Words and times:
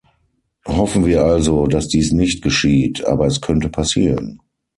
Hoffen 0.65 1.05
wir 1.05 1.23
also, 1.23 1.67
dass 1.67 1.87
dies 1.87 2.11
nicht 2.11 2.41
geschieht, 2.41 3.05
aber 3.05 3.27
es 3.27 3.39
könnte 3.39 3.69
passieren. 3.69 4.41